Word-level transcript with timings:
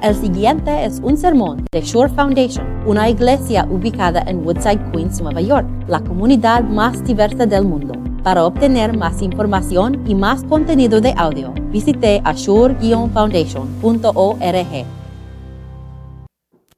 El 0.00 0.14
siguiente 0.14 0.84
es 0.84 1.00
un 1.00 1.16
sermón 1.16 1.66
de 1.72 1.80
Shore 1.80 2.14
Foundation, 2.14 2.64
una 2.86 3.10
iglesia 3.10 3.66
ubicada 3.68 4.22
en 4.28 4.46
Woodside, 4.46 4.92
Queens, 4.92 5.20
Nueva 5.20 5.40
York, 5.40 5.66
la 5.88 5.98
comunidad 5.98 6.62
más 6.62 7.04
diversa 7.04 7.46
del 7.46 7.64
mundo. 7.64 7.94
Para 8.22 8.44
obtener 8.44 8.96
más 8.96 9.20
información 9.22 10.08
y 10.08 10.14
más 10.14 10.44
contenido 10.44 11.00
de 11.00 11.14
audio, 11.16 11.52
visite 11.72 12.22
ashore-foundation.org. 12.24 14.86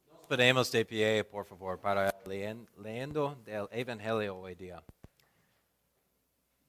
Nos 0.09 0.21
ponemos 0.27 0.71
de 0.71 0.83
pie, 0.83 1.23
por 1.23 1.45
favor, 1.45 1.79
para 1.79 2.11
leyendo 2.25 3.35
del 3.45 3.67
Evangelio 3.69 4.35
hoy 4.35 4.55
día. 4.55 4.81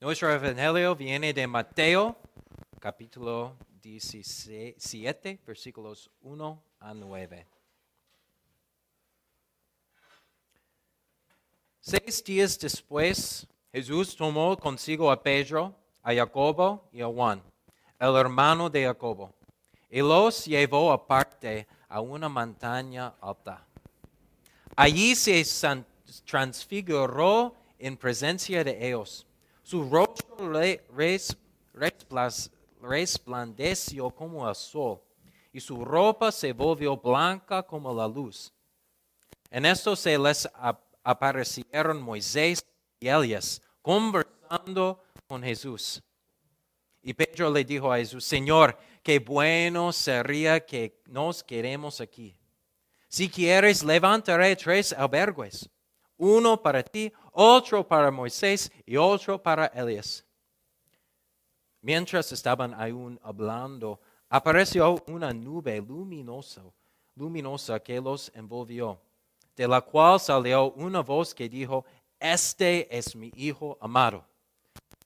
Nuestro 0.02 0.30
Evangelio 0.30 0.94
viene 0.96 1.32
de 1.32 1.46
Mateo, 1.46 2.14
capítulo 2.78 3.56
17, 3.82 5.40
versículos 5.44 6.10
1 6.22 6.62
a 6.78 6.94
9. 6.94 7.46
Seis 11.80 12.22
días 12.22 12.58
después, 12.58 13.46
Jesús 13.72 14.14
tomó 14.16 14.56
consigo 14.56 15.10
a 15.10 15.20
Pedro, 15.20 15.74
a 16.02 16.14
Jacobo 16.14 16.88
y 16.92 17.00
a 17.00 17.06
Juan, 17.06 17.42
el 17.98 18.14
hermano 18.16 18.70
de 18.70 18.84
Jacobo, 18.84 19.34
y 19.90 19.98
los 19.98 20.44
llevó 20.44 20.92
aparte 20.92 21.66
a 21.88 22.00
una 22.00 22.28
montaña 22.28 23.14
alta. 23.20 23.66
Allí 24.76 25.16
se 25.16 25.44
transfiguró 26.24 27.56
en 27.78 27.96
presencia 27.96 28.62
de 28.62 28.88
ellos. 28.88 29.26
Su 29.64 29.90
rostro 29.90 30.52
re- 30.52 30.84
res- 30.94 31.36
resplas- 31.74 32.50
resplandeció 32.82 34.10
como 34.10 34.48
el 34.48 34.54
sol, 34.54 35.00
y 35.52 35.60
su 35.60 35.84
ropa 35.84 36.32
se 36.32 36.52
volvió 36.52 36.96
blanca 36.96 37.62
como 37.62 37.94
la 37.94 38.06
luz. 38.08 38.52
En 39.50 39.66
esto 39.66 39.94
se 39.96 40.18
les 40.18 40.48
ap- 40.54 40.82
aparecieron 41.02 42.02
Moisés 42.02 42.64
y 42.98 43.08
Elías 43.08 43.60
conversando 43.82 45.02
con 45.26 45.42
Jesús. 45.42 46.02
Y 47.02 47.12
Pedro 47.14 47.50
le 47.50 47.64
dijo 47.64 47.92
a 47.92 47.96
Jesús, 47.98 48.24
Señor, 48.24 48.78
qué 49.02 49.18
bueno 49.18 49.92
sería 49.92 50.64
que 50.64 51.02
nos 51.06 51.42
quedemos 51.42 52.00
aquí. 52.00 52.36
Si 53.08 53.28
quieres, 53.28 53.82
levantaré 53.82 54.56
tres 54.56 54.92
albergues, 54.92 55.68
uno 56.16 56.62
para 56.62 56.82
ti, 56.82 57.12
otro 57.32 57.86
para 57.86 58.10
Moisés 58.10 58.70
y 58.86 58.96
otro 58.96 59.42
para 59.42 59.66
Elías. 59.66 60.24
Mientras 61.82 62.30
estaban 62.30 62.72
aún 62.74 63.18
hablando, 63.24 63.98
apareció 64.28 65.02
una 65.08 65.32
nube 65.32 65.80
luminosa, 65.80 66.62
luminosa 67.16 67.80
que 67.80 68.00
los 68.00 68.30
envolvió, 68.36 69.00
de 69.56 69.66
la 69.66 69.80
cual 69.80 70.20
salió 70.20 70.70
una 70.74 71.00
voz 71.00 71.34
que 71.34 71.48
dijo, 71.48 71.84
Este 72.20 72.86
es 72.96 73.16
mi 73.16 73.32
Hijo 73.34 73.76
amado. 73.80 74.24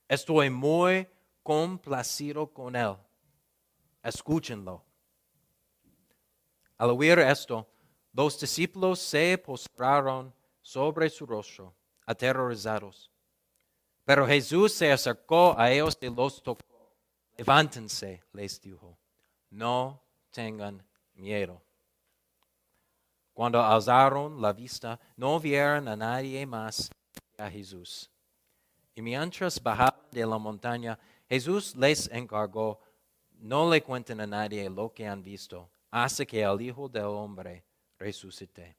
Estoy 0.07 0.51
muy 0.51 1.09
complacido 1.43 2.47
con 2.47 2.77
él. 2.77 2.95
Escúchenlo. 4.03 4.85
Al 6.77 6.91
oír 6.91 7.19
esto, 7.21 7.67
los 8.13 8.39
discípulos 8.39 8.99
se 8.99 9.39
postraron 9.39 10.33
sobre 10.61 11.09
su 11.09 11.25
rostro, 11.25 11.75
aterrorizados. 12.05 13.11
Pero 14.07 14.25
Jesús 14.25 14.73
se 14.73 14.93
acercó 14.93 15.59
a 15.59 15.71
ellos 15.71 15.99
y 16.01 16.09
los 16.09 16.41
tocó. 16.41 16.65
Levántense, 17.37 18.23
les 18.33 18.61
dijo. 18.61 18.97
No 19.51 20.01
tengan 20.31 20.81
miedo. 21.15 21.61
Cuando 23.35 23.61
alzaron 23.61 24.41
la 24.41 24.53
vista, 24.53 24.99
no 25.17 25.41
vieron 25.41 25.89
a 25.89 25.97
nadie 25.97 26.47
más 26.47 26.89
que 27.35 27.43
a 27.43 27.51
Jesús. 27.51 28.09
Y 28.95 29.03
mientras 29.03 29.61
bajaban 29.61 30.01
de 30.13 30.25
la 30.25 30.39
montaña, 30.39 30.97
Jesús 31.29 31.75
les 31.75 32.09
encargó, 32.13 32.81
no 33.33 33.69
le 33.69 33.83
cuenten 33.83 34.21
a 34.21 34.27
nadie 34.27 34.71
lo 34.71 34.95
que 34.95 35.07
han 35.07 35.23
visto, 35.23 35.69
hasta 35.91 36.25
que 36.25 36.43
el 36.43 36.61
Hijo 36.61 36.89
del 36.89 37.07
Hombre 37.07 37.65
resucite. 37.99 38.77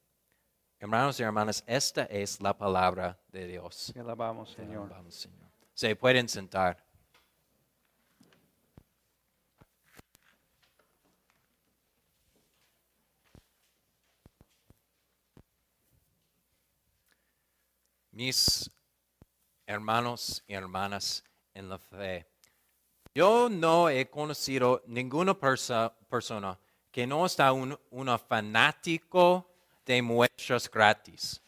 Hermanos 0.80 1.20
y 1.20 1.24
hermanas, 1.24 1.64
esta 1.66 2.04
es 2.04 2.40
la 2.40 2.56
palabra 2.56 3.18
de 3.30 3.48
Dios. 3.48 3.92
Te 3.94 4.00
alabamos, 4.00 4.52
Señor. 4.52 4.88
Vamos, 4.90 5.16
Señor. 5.16 5.48
Se 5.74 5.96
pueden 5.96 6.30
sentar. 6.30 6.84
Mis 18.12 18.70
hermanos 19.66 20.44
y 20.48 20.54
hermanas 20.54 21.24
en 21.54 21.70
la 21.70 21.78
fe, 21.78 22.28
yo 23.14 23.50
no 23.50 23.90
he 23.90 24.10
conocido 24.10 24.84
ninguna 24.88 25.34
persa- 25.34 25.94
persona 26.10 26.58
que 26.92 27.06
no 27.06 27.26
está 27.26 27.52
un, 27.52 27.78
una 27.92 28.18
fanático 28.18 29.48
de 29.88 30.02
muestras 30.02 30.70
gratis. 30.70 31.42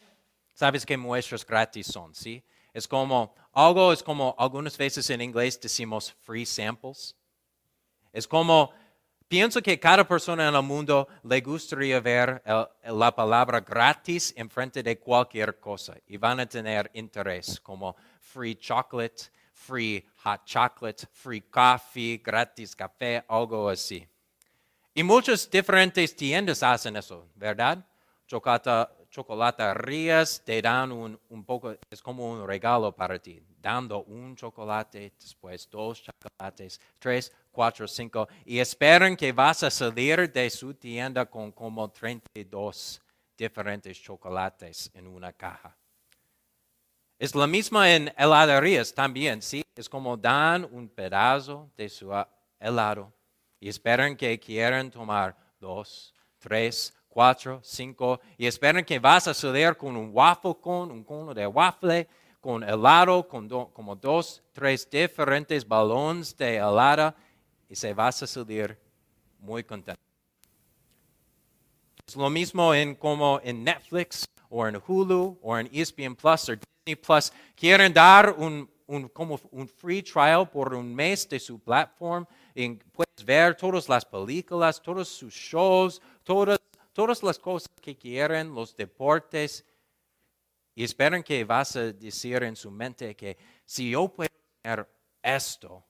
¿Sabes 0.54 0.84
qué 0.84 0.96
muestras 0.96 1.46
gratis 1.46 1.86
son? 1.86 2.14
¿Sí? 2.14 2.42
Es 2.72 2.88
como, 2.88 3.34
algo 3.52 3.92
es 3.92 4.02
como, 4.02 4.34
algunas 4.38 4.76
veces 4.76 5.08
en 5.10 5.20
inglés 5.20 5.60
decimos 5.60 6.12
free 6.22 6.46
samples. 6.46 7.14
Es 8.12 8.26
como, 8.26 8.72
pienso 9.28 9.60
que 9.62 9.78
cada 9.78 10.06
persona 10.06 10.48
en 10.48 10.54
el 10.54 10.62
mundo 10.62 11.06
le 11.22 11.40
gustaría 11.40 12.00
ver 12.00 12.42
la 12.84 13.14
palabra 13.14 13.60
gratis 13.60 14.32
en 14.36 14.48
frente 14.48 14.82
de 14.82 14.98
cualquier 14.98 15.60
cosa 15.60 15.96
y 16.06 16.16
van 16.16 16.40
a 16.40 16.46
tener 16.46 16.90
interés, 16.94 17.60
como 17.60 17.94
free 18.20 18.56
chocolate, 18.56 19.24
free 19.52 20.06
hot 20.24 20.44
chocolate, 20.44 21.06
free 21.12 21.42
coffee, 21.42 22.18
gratis 22.24 22.74
café, 22.74 23.22
algo 23.28 23.68
así. 23.68 24.06
Y 24.94 25.02
muchas 25.02 25.48
diferentes 25.50 26.16
tiendas 26.16 26.62
hacen 26.62 26.96
eso, 26.96 27.28
¿verdad? 27.34 27.84
Chocolate, 28.30 28.70
chocolaterías 29.10 30.40
te 30.44 30.62
dan 30.62 30.92
un, 30.92 31.18
un 31.30 31.44
poco, 31.44 31.74
es 31.90 32.00
como 32.00 32.30
un 32.30 32.46
regalo 32.46 32.92
para 32.92 33.18
ti, 33.18 33.42
dando 33.60 34.04
un 34.04 34.36
chocolate, 34.36 35.14
después 35.18 35.68
dos 35.68 36.00
chocolates, 36.00 36.80
tres, 37.00 37.32
cuatro, 37.50 37.88
cinco, 37.88 38.28
y 38.44 38.60
esperan 38.60 39.16
que 39.16 39.32
vas 39.32 39.64
a 39.64 39.70
salir 39.70 40.32
de 40.32 40.48
su 40.48 40.74
tienda 40.74 41.26
con 41.26 41.50
como 41.50 41.90
32 41.90 43.02
diferentes 43.36 44.00
chocolates 44.00 44.88
en 44.94 45.08
una 45.08 45.32
caja. 45.32 45.76
Es 47.18 47.34
la 47.34 47.48
misma 47.48 47.92
en 47.92 48.14
heladerías 48.16 48.94
también, 48.94 49.42
¿sí? 49.42 49.64
Es 49.74 49.88
como 49.88 50.16
dan 50.16 50.68
un 50.70 50.88
pedazo 50.88 51.68
de 51.76 51.88
su 51.88 52.12
helado 52.60 53.12
y 53.58 53.68
esperan 53.68 54.16
que 54.16 54.38
quieran 54.38 54.88
tomar 54.88 55.36
dos, 55.58 56.14
tres, 56.38 56.94
cuatro, 57.10 57.60
cinco 57.62 58.20
y 58.38 58.46
esperan 58.46 58.84
que 58.84 58.98
vas 58.98 59.28
a 59.28 59.34
salir 59.34 59.76
con 59.76 59.96
un 59.96 60.10
waffle 60.14 60.54
cone, 60.60 60.92
un 60.92 61.04
cono 61.04 61.34
de 61.34 61.46
waffle, 61.46 62.08
con 62.40 62.62
helado, 62.62 63.28
con 63.28 63.46
do- 63.46 63.68
como 63.74 63.94
dos, 63.94 64.42
tres 64.52 64.88
diferentes 64.88 65.66
balones 65.68 66.34
de 66.36 66.56
helada 66.56 67.14
y 67.68 67.74
se 67.76 67.92
vas 67.92 68.22
a 68.22 68.26
salir 68.26 68.78
muy 69.40 69.62
contento. 69.64 70.00
Es 72.06 72.16
lo 72.16 72.30
mismo 72.30 72.74
en 72.74 72.94
como 72.94 73.40
en 73.44 73.62
Netflix 73.64 74.24
o 74.48 74.66
en 74.66 74.80
Hulu 74.86 75.38
o 75.42 75.58
en 75.58 75.68
ESPN 75.72 76.16
Plus 76.16 76.48
o 76.48 76.52
Disney 76.56 76.96
Plus. 76.96 77.32
Quieren 77.54 77.92
dar 77.92 78.34
un, 78.36 78.68
un- 78.86 79.08
como 79.08 79.38
un 79.52 79.68
free 79.68 80.02
trial 80.02 80.48
por 80.48 80.74
un 80.74 80.92
mes 80.94 81.28
de 81.28 81.38
su 81.38 81.58
platform 81.60 82.24
y 82.54 82.70
puedes 82.70 83.24
ver 83.24 83.54
todas 83.56 83.88
las 83.88 84.04
películas, 84.04 84.82
todos 84.82 85.08
sus 85.08 85.32
shows, 85.32 86.00
todas, 86.24 86.58
todas 86.92 87.22
las 87.22 87.38
cosas 87.38 87.70
que 87.80 87.96
quieren, 87.96 88.54
los 88.54 88.76
deportes. 88.76 89.64
Y 90.74 90.84
esperan 90.84 91.22
que 91.22 91.44
vas 91.44 91.76
a 91.76 91.92
decir 91.92 92.42
en 92.42 92.56
su 92.56 92.70
mente 92.70 93.14
que 93.16 93.36
si 93.66 93.90
yo 93.90 94.08
puedo 94.08 94.30
tener 94.62 94.88
esto, 95.22 95.84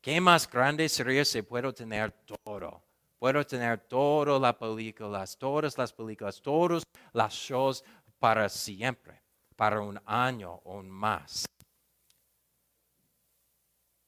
¿qué 0.00 0.20
más 0.20 0.50
grande 0.50 0.88
sería 0.88 1.24
si 1.24 1.42
puedo 1.42 1.72
tener 1.72 2.10
todo? 2.44 2.82
Puedo 3.18 3.46
tener 3.46 3.78
todas 3.86 4.40
las 4.40 4.54
películas, 4.56 5.38
todas 5.38 5.78
las 5.78 5.92
películas, 5.92 6.42
todos 6.42 6.82
los 7.12 7.32
shows 7.32 7.84
para 8.18 8.48
siempre, 8.48 9.22
para 9.54 9.80
un 9.80 10.00
año 10.06 10.54
o 10.64 10.82
más. 10.82 11.44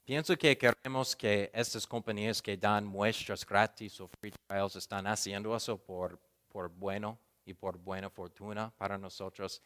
Pienso 0.04 0.36
que 0.36 0.58
queremos 0.58 1.16
que 1.16 1.50
estas 1.54 1.86
compañías 1.86 2.42
que 2.42 2.58
dan 2.58 2.84
muestras 2.84 3.42
gratis 3.42 3.98
o 4.02 4.08
free 4.20 4.30
trials 4.46 4.76
están 4.76 5.06
haciendo 5.06 5.56
eso 5.56 5.78
por, 5.78 6.20
por 6.50 6.68
bueno 6.68 7.18
y 7.46 7.54
por 7.54 7.78
buena 7.78 8.10
fortuna 8.10 8.70
para 8.76 8.98
nosotros. 8.98 9.62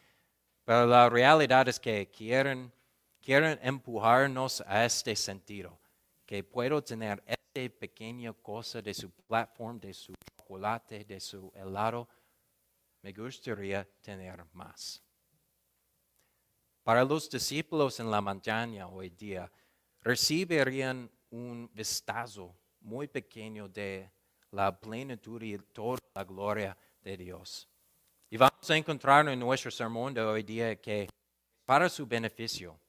Pero 0.63 0.85
la 0.85 1.09
realidad 1.09 1.67
es 1.67 1.77
que 1.77 2.09
quieren, 2.09 2.71
quieren 3.21 3.59
empujarnos 3.61 4.61
a 4.65 4.85
este 4.85 5.13
sentido, 5.13 5.77
que 6.25 6.41
puedo 6.41 6.81
tener 6.81 7.21
esta 7.27 7.77
pequeña 7.77 8.31
cosa 8.31 8.81
de 8.81 8.93
su 8.93 9.11
platform, 9.11 9.77
de 9.77 9.93
su 9.93 10.13
chocolate, 10.37 11.03
de 11.03 11.19
su 11.19 11.51
helado, 11.53 12.07
me 13.01 13.11
gustaría 13.11 13.85
tener 14.01 14.45
más. 14.53 15.01
Para 16.81 17.03
los 17.03 17.29
discípulos 17.29 17.99
en 17.99 18.09
la 18.09 18.21
montaña 18.21 18.87
hoy 18.87 19.09
día, 19.09 19.51
recibirían 20.01 21.09
un 21.31 21.69
vistazo 21.73 22.55
muy 22.81 23.07
pequeño 23.07 23.67
de 23.67 24.09
la 24.51 24.79
plenitud 24.79 25.41
y 25.41 25.57
toda 25.57 25.99
la 26.15 26.23
gloria 26.23 26.77
de 27.01 27.17
Dios. 27.17 27.67
Y 28.29 28.37
vamos 28.37 28.69
a 28.69 28.77
encontrar 28.77 29.27
en 29.27 29.39
nuestro 29.39 29.71
sermón 29.71 30.13
de 30.13 30.21
hoy 30.21 30.43
día 30.43 30.75
que 30.79 31.07
para 31.65 31.89
su 31.89 32.05
beneficio, 32.05 32.79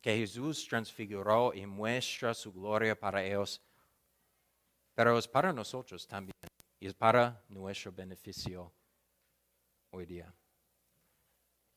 que 0.00 0.16
Jesús 0.16 0.66
transfiguró 0.68 1.52
y 1.54 1.66
muestra 1.66 2.34
su 2.34 2.52
gloria 2.52 2.98
para 2.98 3.24
ellos, 3.24 3.60
pero 4.94 5.18
es 5.18 5.26
para 5.26 5.52
nosotros 5.52 6.06
también 6.06 6.36
y 6.78 6.86
es 6.86 6.94
para 6.94 7.42
nuestro 7.48 7.92
beneficio 7.92 8.72
hoy 9.90 10.06
día. 10.06 10.32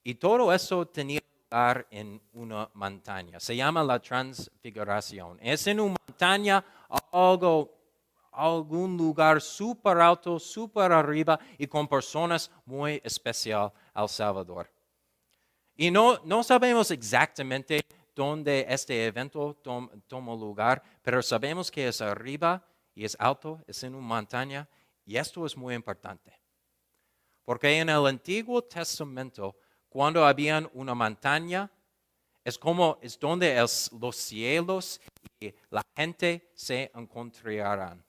Y 0.03 0.15
todo 0.15 0.53
eso 0.53 0.87
tenía 0.87 1.21
lugar 1.49 1.87
en 1.89 2.21
una 2.33 2.69
montaña. 2.75 3.39
Se 3.39 3.55
llama 3.55 3.83
la 3.83 3.99
transfiguración. 3.99 5.39
Es 5.41 5.65
en 5.67 5.79
una 5.79 5.95
montaña 6.07 6.63
algo, 7.11 7.75
algún 8.31 8.95
lugar 8.95 9.41
súper 9.41 9.97
alto, 9.97 10.39
súper 10.39 10.91
arriba 10.91 11.39
y 11.57 11.65
con 11.65 11.87
personas 11.87 12.51
muy 12.65 13.01
especial 13.03 13.71
al 13.93 14.07
Salvador. 14.07 14.69
Y 15.75 15.89
no, 15.89 16.19
no 16.23 16.43
sabemos 16.43 16.91
exactamente 16.91 17.81
dónde 18.15 18.65
este 18.69 19.05
evento 19.07 19.57
tomó 20.07 20.35
lugar, 20.35 20.83
pero 21.01 21.21
sabemos 21.23 21.71
que 21.71 21.87
es 21.87 22.01
arriba 22.01 22.61
y 22.93 23.05
es 23.05 23.15
alto, 23.19 23.59
es 23.65 23.81
en 23.83 23.95
una 23.95 24.05
montaña, 24.05 24.67
y 25.05 25.15
esto 25.15 25.45
es 25.45 25.55
muy 25.55 25.73
importante. 25.73 26.37
Porque 27.45 27.79
en 27.79 27.89
el 27.89 28.05
Antiguo 28.05 28.61
Testamento, 28.61 29.55
cuando 29.89 30.25
había 30.25 30.69
una 30.73 30.93
montaña, 30.93 31.69
es 32.43 32.57
como 32.57 32.97
es 33.01 33.19
donde 33.19 33.55
los 33.99 34.15
cielos 34.15 35.01
y 35.39 35.53
la 35.69 35.83
gente 35.95 36.51
se 36.53 36.91
encontrarán. 36.95 38.03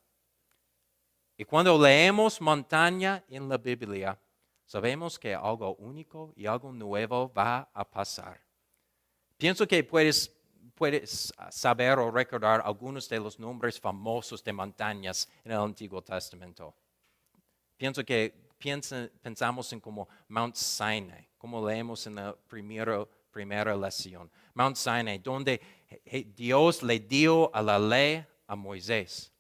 Y 1.37 1.45
cuando 1.45 1.83
leemos 1.83 2.41
montaña 2.41 3.25
en 3.29 3.49
la 3.49 3.57
Biblia, 3.57 4.19
sabemos 4.67 5.19
que 5.19 5.35
algo 5.35 5.75
único 5.77 6.35
y 6.37 6.47
algo 6.47 6.71
nuevo 6.71 7.33
va 7.33 7.71
a 7.73 7.83
pasar. 7.83 8.39
Pienso 9.39 9.67
que 9.67 9.83
puedes, 9.83 10.31
puedes 10.75 11.33
saber 11.51 11.99
o 11.99 12.11
recordar 12.11 12.61
algunos 12.63 13.09
de 13.09 13.19
los 13.19 13.39
nombres 13.39 13.81
famosos 13.81 14.45
de 14.45 14.53
montañas 14.53 15.31
en 15.43 15.53
el 15.53 15.59
Antiguo 15.59 16.03
Testamento. 16.03 16.75
Pienso 17.79 18.05
que 18.05 18.51
pensamos 19.23 19.73
en 19.73 19.81
como 19.81 20.07
Mount 20.29 20.57
Sinai, 20.57 21.30
como 21.41 21.67
leemos 21.67 22.07
en 22.07 22.17
la 22.17 22.37
primera, 22.49 23.07
primera 23.31 23.75
lección. 23.75 24.31
Mount 24.53 24.77
Sinai, 24.77 25.19
donde 25.19 25.59
Dios 26.37 26.83
le 26.83 27.01
dio 27.01 27.51
a 27.55 27.63
la 27.63 27.79
ley 27.79 28.23
a 28.47 28.55
Moisés. 28.55 29.33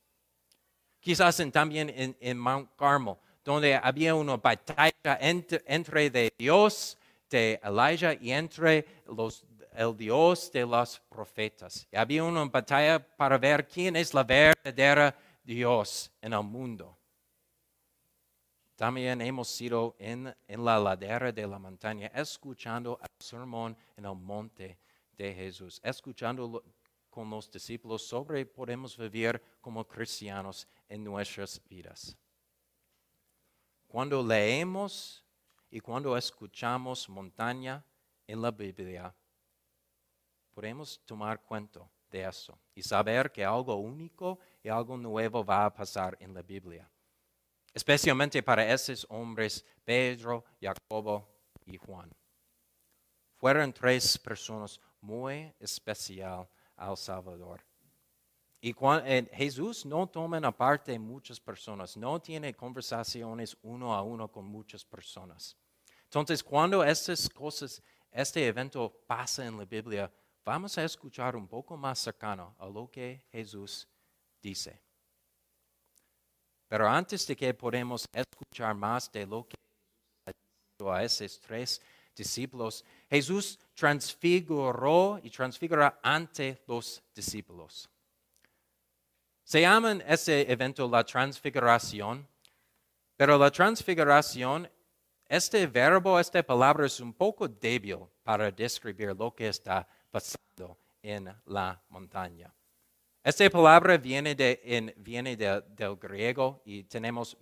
Quizás 0.99 1.43
también 1.52 2.17
en, 2.19 2.38
Mount 2.38 2.70
Carmel, 2.75 3.17
donde 3.44 3.75
había 3.75 4.14
una 4.14 4.38
batalla 4.38 5.19
entre, 5.20 5.62
entre 5.67 6.32
Dios 6.38 6.97
de 7.29 7.61
Elijah 7.62 8.14
y 8.19 8.32
entre 8.32 8.87
el 9.76 9.94
Dios 9.94 10.50
de 10.50 10.64
los 10.64 10.99
profetas. 11.11 11.87
Y 11.93 11.97
había 11.97 12.25
una 12.25 12.47
batalla 12.47 12.99
para 12.99 13.37
ver 13.37 13.69
quién 13.69 13.94
es 13.97 14.14
la 14.14 14.25
verdadera 14.25 15.14
Dios 15.44 16.11
en 16.23 16.32
el 16.32 16.44
mundo. 16.44 16.97
También 18.80 19.20
hemos 19.20 19.48
sido 19.48 19.94
en, 19.98 20.34
en 20.48 20.64
la 20.64 20.78
ladera 20.78 21.30
de 21.30 21.46
la 21.46 21.58
montaña 21.58 22.10
escuchando 22.14 22.98
el 23.02 23.22
sermón 23.22 23.76
en 23.94 24.06
el 24.06 24.14
monte 24.14 24.78
de 25.18 25.34
Jesús, 25.34 25.78
escuchando 25.84 26.64
con 27.10 27.28
los 27.28 27.50
discípulos 27.50 28.06
sobre 28.06 28.46
podemos 28.46 28.96
vivir 28.96 29.38
como 29.60 29.86
cristianos 29.86 30.66
en 30.88 31.04
nuestras 31.04 31.60
vidas. 31.68 32.16
Cuando 33.86 34.26
leemos 34.26 35.22
y 35.70 35.78
cuando 35.80 36.16
escuchamos 36.16 37.06
montaña 37.06 37.84
en 38.26 38.40
la 38.40 38.50
Biblia, 38.50 39.14
podemos 40.54 40.98
tomar 41.04 41.42
cuenta 41.42 41.86
de 42.10 42.22
eso 42.26 42.58
y 42.74 42.82
saber 42.82 43.30
que 43.30 43.44
algo 43.44 43.76
único 43.76 44.38
y 44.62 44.70
algo 44.70 44.96
nuevo 44.96 45.44
va 45.44 45.66
a 45.66 45.74
pasar 45.74 46.16
en 46.18 46.32
la 46.32 46.40
Biblia. 46.40 46.90
Especialmente 47.72 48.43
para 48.43 48.70
esos 48.72 49.06
hombres, 49.08 49.64
Pedro, 49.84 50.44
Jacobo 50.61 51.28
y 51.64 51.76
Juan. 51.76 52.11
Fueron 53.37 53.72
tres 53.72 54.19
personas 54.19 54.81
muy 55.00 55.55
especiales 55.58 56.49
al 56.76 56.96
Salvador. 56.96 57.64
Y 58.61 58.75
eh, 59.05 59.31
Jesús 59.32 59.87
no 59.87 60.06
toma 60.06 60.37
aparte 60.38 60.99
muchas 60.99 61.40
personas, 61.40 61.96
no 61.96 62.20
tiene 62.20 62.52
conversaciones 62.52 63.56
uno 63.62 63.94
a 63.94 64.02
uno 64.02 64.28
con 64.28 64.44
muchas 64.44 64.84
personas. 64.84 65.56
Entonces, 66.05 66.43
cuando 66.43 66.84
estas 66.84 67.28
cosas, 67.31 67.82
este 68.11 68.46
evento 68.46 68.93
pasa 69.06 69.46
en 69.46 69.56
la 69.56 69.64
Biblia, 69.64 70.12
vamos 70.44 70.76
a 70.76 70.84
escuchar 70.84 71.37
un 71.37 71.49
poco 71.49 71.76
más 71.76 71.99
cercano 72.00 72.55
a 72.58 72.66
lo 72.66 72.90
que 72.90 73.25
Jesús 73.31 73.88
dice. 74.43 74.82
Pero 76.70 76.88
antes 76.88 77.26
de 77.26 77.34
que 77.34 77.52
podamos 77.52 78.06
escuchar 78.12 78.76
más 78.76 79.11
de 79.11 79.26
lo 79.26 79.44
que 79.44 79.56
a 80.88 81.02
esos 81.02 81.40
tres 81.40 81.82
discípulos, 82.14 82.84
Jesús 83.11 83.58
transfiguró 83.75 85.19
y 85.20 85.31
transfiguró 85.31 85.93
ante 86.00 86.62
los 86.69 87.02
discípulos. 87.12 87.90
Se 89.43 89.62
llama 89.62 89.99
ese 90.06 90.49
evento 90.49 90.88
la 90.88 91.02
transfiguración, 91.02 92.25
pero 93.16 93.37
la 93.37 93.50
transfiguración, 93.50 94.70
este 95.26 95.66
verbo, 95.66 96.20
esta 96.20 96.40
palabra 96.40 96.87
es 96.87 97.00
un 97.00 97.12
poco 97.12 97.49
débil 97.49 97.99
para 98.23 98.49
describir 98.52 99.12
lo 99.16 99.34
que 99.34 99.49
está 99.49 99.87
pasando 100.08 100.78
en 101.02 101.34
la 101.46 101.82
montaña. 101.88 102.55
Esta 103.22 103.50
palabra 103.50 103.99
viene, 103.99 104.34
de, 104.34 104.94
viene 104.96 105.37
del 105.37 105.96
griego 105.96 106.62
y 106.64 106.84
tenemos 106.84 107.37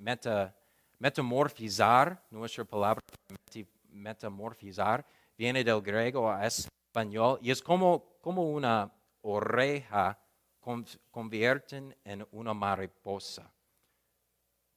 metamorfizar, 0.99 2.21
nuestra 2.31 2.65
palabra 2.65 3.01
metamorfizar 3.91 5.07
viene 5.37 5.63
del 5.63 5.81
griego 5.81 6.29
a 6.29 6.45
español 6.47 7.39
y 7.41 7.53
es 7.53 7.63
como, 7.63 8.19
como 8.21 8.51
una 8.51 8.93
oreja 9.23 10.19
convierten 11.13 11.97
en 12.05 12.27
una 12.33 12.53
mariposa. 12.53 13.49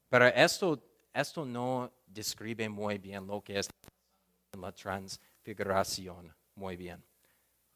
Pero 0.08 0.28
esto, 0.28 0.80
esto 1.12 1.44
no 1.44 1.92
describe 2.06 2.70
muy 2.70 3.00
bien 3.00 3.26
lo 3.26 3.42
que 3.42 3.58
es 3.58 3.68
la 4.56 4.72
transfiguración 4.72 6.32
muy 6.54 6.76
bien 6.78 7.04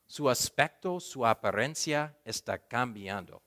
su 0.07 0.29
aspecto, 0.29 0.99
su 0.99 1.25
apariencia 1.25 2.15
está 2.23 2.57
cambiando. 2.57 3.41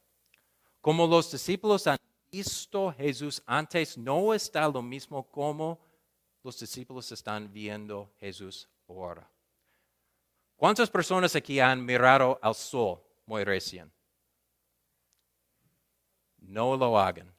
Como 0.81 1.07
los 1.07 1.31
discípulos 1.31 1.87
han 1.87 1.97
visto 2.31 2.93
Jesús 2.93 3.41
antes, 3.45 3.97
no 3.97 4.33
está 4.33 4.67
lo 4.67 4.81
mismo 4.81 5.23
como 5.23 5.79
los 6.43 6.59
discípulos 6.59 7.11
están 7.11 7.51
viendo 7.51 8.13
Jesús 8.19 8.67
ahora. 8.87 9.29
¿Cuántas 10.55 10.89
personas 10.89 11.35
aquí 11.35 11.59
han 11.59 11.85
mirado 11.85 12.37
al 12.41 12.55
sol 12.55 13.01
muy 13.25 13.43
recién? 13.43 13.91
No 16.37 16.75
lo 16.75 16.99
hagan. 16.99 17.33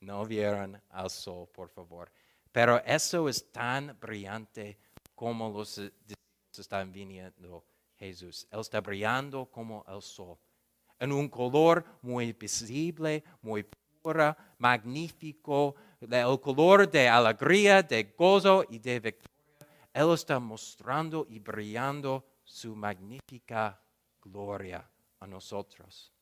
No 0.00 0.24
vieron 0.24 0.80
al 0.90 1.10
sol, 1.10 1.48
por 1.48 1.68
favor. 1.68 2.10
Pero 2.52 2.82
eso 2.84 3.28
es 3.28 3.50
tan 3.50 3.98
brillante 4.00 4.78
como 5.14 5.48
los 5.48 5.76
discípulos 5.76 6.58
están 6.58 6.92
viendo 6.92 7.64
Jesús. 8.04 8.46
Él 8.50 8.60
está 8.60 8.80
brillando 8.80 9.46
como 9.46 9.84
el 9.88 10.02
sol, 10.02 10.38
en 10.98 11.12
un 11.12 11.28
color 11.28 11.84
muy 12.02 12.32
visible, 12.32 13.24
muy 13.42 13.64
puro, 14.02 14.36
magnífico, 14.58 15.74
el 16.00 16.40
color 16.40 16.90
de 16.90 17.08
alegría, 17.08 17.82
de 17.82 18.14
gozo 18.16 18.64
y 18.68 18.78
de 18.78 19.00
victoria. 19.00 19.68
Él 19.92 20.12
está 20.12 20.38
mostrando 20.38 21.26
y 21.28 21.38
brillando 21.38 22.24
su 22.42 22.74
magnífica 22.74 23.80
gloria 24.20 24.88
a 25.20 25.26
nosotros. 25.26 26.12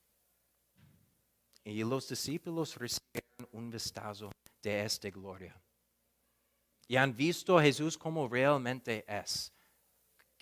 Y 1.64 1.82
los 1.84 2.08
discípulos 2.08 2.76
recibieron 2.76 3.48
un 3.52 3.70
vistazo 3.70 4.30
de 4.62 4.84
esta 4.84 5.10
gloria. 5.10 5.56
Y 6.88 6.96
han 6.96 7.14
visto 7.14 7.58
a 7.58 7.62
Jesús 7.62 7.96
como 7.96 8.28
realmente 8.28 9.04
es 9.08 9.52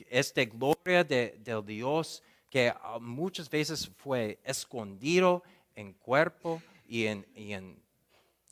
esta 0.09 0.45
gloria 0.45 1.05
de, 1.05 1.39
del 1.43 1.65
Dios 1.65 2.23
que 2.49 2.69
ah, 2.69 2.99
muchas 3.01 3.49
veces 3.49 3.91
fue 3.97 4.41
escondido 4.45 5.43
en 5.75 5.93
cuerpo 5.93 6.63
y 6.87 7.07
en, 7.07 7.27
y 7.35 7.53
en, 7.53 7.81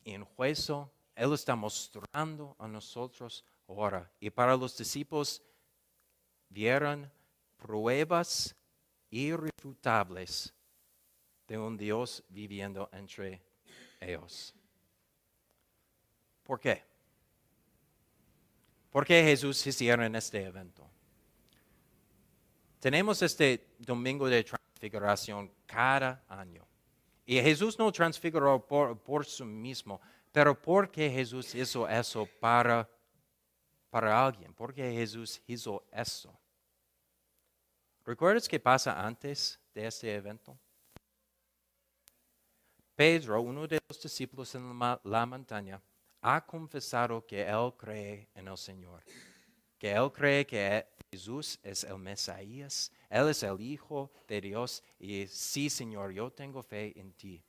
en 0.05 0.27
hueso. 0.37 0.91
Él 1.15 1.33
está 1.33 1.57
mostrando 1.57 2.55
a 2.59 2.69
nosotros 2.69 3.45
ahora. 3.67 4.11
Y 4.21 4.31
para 4.31 4.57
los 4.57 4.77
discípulos 4.77 5.43
vieron 6.49 7.11
pruebas 7.57 8.55
irrefutables 9.11 10.55
de 11.47 11.59
un 11.59 11.77
Dios 11.77 12.23
viviendo 12.29 12.89
entre 12.93 13.43
ellos. 14.01 14.55
¿Por 16.45 16.61
qué? 16.61 16.85
¿Por 18.91 19.05
qué 19.05 19.23
Jesús 19.23 19.67
hicieron 19.67 20.15
este 20.15 20.45
evento? 20.45 20.89
Tenemos 22.81 23.21
este 23.23 23.75
domingo 23.79 24.29
de 24.29 24.45
transfiguración 24.45 25.51
cada 25.67 26.25
año. 26.29 26.67
Y 27.27 27.41
Jesús 27.41 27.79
no 27.79 27.91
transfiguró 27.93 28.65
por, 28.67 28.99
por 28.99 29.27
sí 29.27 29.45
mismo, 29.45 30.01
pero 30.33 30.61
¿por 30.61 30.91
qué 30.91 31.11
Jesús 31.11 31.55
hizo 31.55 31.89
eso 31.89 32.27
para, 32.41 32.89
para 33.91 34.25
alguien? 34.25 34.55
¿Por 34.55 34.73
qué 34.73 34.93
Jesús 34.93 35.43
hizo 35.47 35.85
eso? 35.93 36.33
¿Recuerdas 38.05 38.49
qué 38.49 38.59
pasa 38.59 39.07
antes 39.07 39.61
de 39.75 39.87
este 39.87 40.15
evento? 40.15 40.59
Pedro, 42.95 43.41
uno 43.43 43.67
de 43.67 43.79
los 43.89 44.03
discípulos 44.03 44.55
en 44.55 44.79
la 45.05 45.27
montaña, 45.27 45.81
ha 46.23 46.45
confesado 46.45 47.25
que 47.27 47.43
él 47.43 47.73
cree 47.77 48.29
en 48.35 48.49
el 48.49 48.57
Señor, 48.57 49.05
que 49.79 49.93
él 49.93 50.11
cree 50.13 50.47
que 50.47 50.87
Jesús 51.11 51.59
es 51.63 51.85
el 51.85 51.99
Mesías, 51.99 52.93
Él 53.09 53.29
es 53.29 53.43
el 53.43 53.61
Hijo 53.61 54.11
de 54.27 54.41
Dios 54.41 54.83
y 54.99 55.27
sí, 55.27 55.71
Señor, 55.71 56.13
yo 56.13 56.31
tengo 56.31 56.63
fe 56.63 56.99
en 56.99 57.13
ti. 57.15 57.43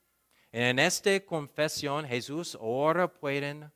En 0.52 0.80
esta 0.80 1.20
confesión 1.26 2.08
Jesús 2.08 2.56
ahora 2.56 3.12
pueden 3.12 3.72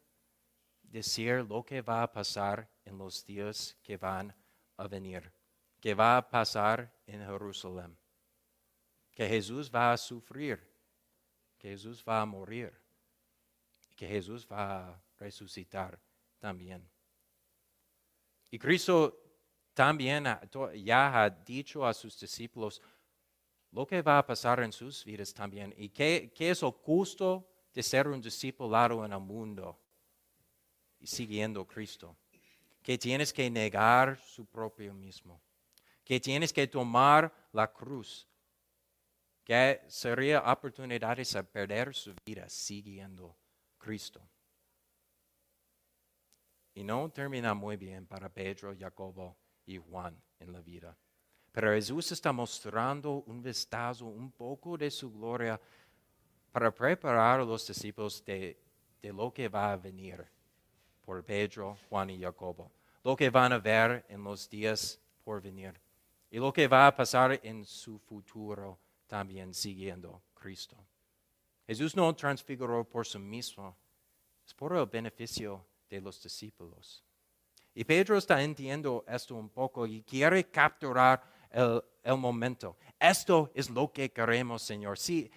decir 0.82 1.46
lo 1.48 1.64
que 1.64 1.82
va 1.82 2.04
a 2.04 2.12
pasar 2.12 2.70
en 2.86 2.98
los 2.98 3.26
días 3.26 3.76
que 3.84 3.98
van 3.98 4.34
a 4.78 4.88
venir, 4.88 5.32
que 5.80 5.94
va 5.94 6.18
a 6.18 6.30
pasar 6.30 6.92
en 7.06 7.20
Jerusalén, 7.26 7.98
que 9.12 9.28
Jesús 9.28 9.70
va 9.74 9.92
a 9.92 9.98
sufrir, 9.98 10.60
que 11.58 11.70
Jesús 11.70 12.04
va 12.08 12.22
a 12.22 12.26
morir, 12.26 12.74
que 13.96 14.08
Jesús 14.08 14.48
va 14.50 14.88
a 14.88 15.02
resucitar 15.18 16.00
también. 16.40 16.93
Y 18.54 18.60
Cristo 18.60 19.20
también 19.74 20.26
ya 20.76 21.24
ha 21.24 21.28
dicho 21.28 21.88
a 21.88 21.92
sus 21.92 22.20
discípulos 22.20 22.84
lo 23.72 23.88
que 23.88 24.04
va 24.04 24.20
a 24.20 24.26
pasar 24.28 24.60
en 24.60 24.72
sus 24.72 25.04
vidas 25.04 25.34
también 25.34 25.74
y 25.76 25.90
qué, 25.90 26.32
es 26.38 26.62
lo 26.62 26.72
justo 26.72 27.50
de 27.74 27.82
ser 27.82 28.08
un 28.08 28.22
discipulado 28.22 29.04
en 29.04 29.12
el 29.12 29.20
mundo 29.22 29.76
y 31.00 31.08
siguiendo 31.08 31.62
a 31.62 31.68
Cristo. 31.68 32.16
Que 32.84 32.96
tienes 32.96 33.34
que 33.34 33.50
negar 33.50 34.20
su 34.20 34.46
propio 34.46 34.94
mismo, 34.94 35.42
que 36.06 36.20
tienes 36.20 36.54
que 36.54 36.68
tomar 36.68 37.34
la 37.54 37.74
cruz, 37.74 38.28
que 39.44 39.82
sería 39.88 40.42
oportunidades 40.42 41.36
a 41.36 41.42
perder 41.42 41.96
su 41.96 42.14
vida 42.24 42.48
siguiendo 42.48 43.30
a 43.30 43.84
Cristo. 43.84 44.22
Y 46.76 46.84
no 46.84 47.10
termina 47.10 47.54
muy 47.54 47.78
bien 47.78 48.06
para 48.06 48.30
Pedro, 48.30 48.76
Jacobo 48.78 49.36
y 49.66 49.78
Juan 49.78 50.20
en 50.40 50.52
la 50.52 50.62
vida. 50.62 50.98
Pero 51.52 51.72
Jesús 51.72 52.12
está 52.12 52.32
mostrando 52.32 53.24
un 53.28 53.42
vistazo, 53.42 54.06
un 54.06 54.32
poco 54.32 54.76
de 54.78 54.90
su 54.90 55.12
gloria 55.12 55.60
para 56.52 56.74
preparar 56.74 57.42
a 57.42 57.44
los 57.44 57.68
discípulos 57.68 58.24
de, 58.26 58.60
de 59.02 59.14
lo 59.14 59.32
que 59.32 59.48
va 59.50 59.74
a 59.74 59.78
venir 59.78 60.26
por 61.06 61.24
Pedro, 61.24 61.78
Juan 61.90 62.10
y 62.10 62.20
Jacobo. 62.20 62.72
Lo 63.04 63.16
que 63.16 63.30
van 63.30 63.54
a 63.54 63.60
ver 63.60 64.06
en 64.10 64.24
los 64.24 64.50
días 64.50 65.00
por 65.24 65.42
venir. 65.42 65.80
Y 66.32 66.38
lo 66.38 66.52
que 66.52 66.68
va 66.68 66.88
a 66.88 66.96
pasar 66.96 67.40
en 67.44 67.66
su 67.66 68.00
futuro 68.00 68.80
también 69.06 69.54
siguiendo 69.54 70.24
Cristo. 70.34 70.76
Jesús 71.68 71.96
no 71.96 72.14
transfiguró 72.16 72.84
por 72.84 73.06
sí 73.06 73.20
mismo, 73.20 73.78
es 74.46 74.54
por 74.54 74.76
el 74.76 74.86
beneficio 74.86 75.66
de 75.94 76.02
los 76.02 76.22
discípulos. 76.22 77.04
Y 77.76 77.84
Pedro 77.84 78.18
está 78.18 78.42
entendiendo 78.42 79.06
esto 79.08 79.36
un 79.36 79.50
poco 79.50 79.86
y 79.86 80.02
quiere 80.02 80.50
capturar 80.50 81.22
el, 81.52 82.18
momento. 82.18 82.78
Esto 83.00 83.52
es 83.54 83.70
lo 83.70 83.92
que 83.92 84.12
queremos, 84.12 84.64
Señor. 84.64 84.98
Sí, 84.98 85.30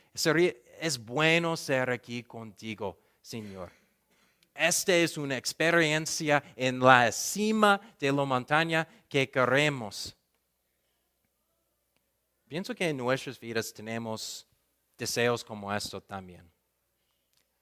es 0.80 0.98
bueno 0.98 1.56
ser 1.56 1.90
aquí 1.90 2.22
contigo, 2.22 2.98
Señor. 3.20 3.70
Esta 4.54 4.94
es 4.94 5.18
una 5.18 5.36
experiencia 5.36 6.42
en 6.56 6.80
la 6.80 7.12
cima 7.12 7.78
de 7.98 8.10
la 8.10 8.24
montaña 8.24 8.88
que 9.08 9.30
queremos. 9.30 10.16
Pienso 12.48 12.74
que 12.74 12.88
en 12.88 12.96
nuestras 12.96 13.38
vidas 13.38 13.72
tenemos 13.74 14.46
deseos 14.96 15.44
como 15.44 15.74
esto 15.74 16.00
también. 16.00 16.50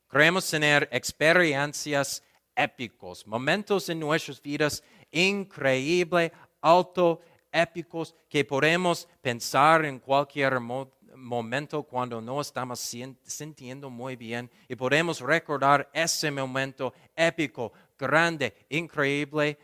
Queremos 0.09 0.49
tener 0.49 0.89
experiencias 0.93 2.23
épicos, 2.55 3.27
momentos 3.27 3.89
en 3.89 4.01
nuestras 4.01 4.41
vidas 4.41 4.83
increíbles, 5.11 6.33
alto, 6.61 7.21
épicos, 7.53 8.15
que 8.29 8.45
podemos 8.45 9.09
pensar 9.21 9.85
en 9.85 9.99
cualquier 9.99 10.61
momento 10.61 11.83
cuando 11.85 12.21
no 12.21 12.41
estamos 12.41 12.81
sintiendo 13.23 13.91
muy 13.91 14.17
bien 14.17 14.51
y 14.69 14.75
podemos 14.75 15.21
recordar 15.21 15.89
ese 15.93 16.31
momento 16.31 16.93
épico, 17.15 17.73
grande, 17.99 18.67
increíble 18.69 19.59